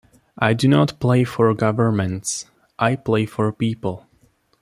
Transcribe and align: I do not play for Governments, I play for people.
I 0.39 0.53
do 0.55 0.67
not 0.67 0.99
play 0.99 1.23
for 1.23 1.53
Governments, 1.53 2.47
I 2.79 2.95
play 2.95 3.27
for 3.27 3.51
people. 3.53 4.07